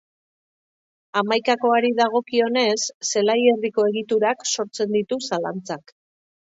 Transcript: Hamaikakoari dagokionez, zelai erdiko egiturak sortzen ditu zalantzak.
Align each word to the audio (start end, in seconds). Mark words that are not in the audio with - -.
Hamaikakoari 1.21 1.93
dagokionez, 2.01 2.75
zelai 3.11 3.39
erdiko 3.53 3.89
egiturak 3.93 4.45
sortzen 4.57 5.01
ditu 5.01 5.25
zalantzak. 5.33 6.01